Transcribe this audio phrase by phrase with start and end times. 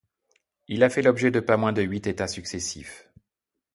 [0.67, 3.07] Il a fait l'objet de pas moins de huit états successifs.